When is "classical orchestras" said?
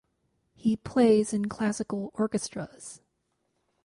1.47-3.01